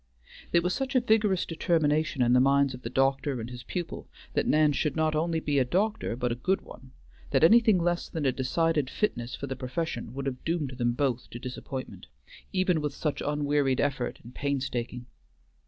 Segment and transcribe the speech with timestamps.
[0.51, 4.09] There was such a vigorous determination in the minds of the doctor and his pupil
[4.33, 6.91] that Nan should not only be a doctor but a good one,
[7.29, 11.29] that anything less than a decided fitness for the profession would have doomed them both
[11.29, 12.07] to disappointment,
[12.51, 15.05] even with such unwearied effort and painstaking.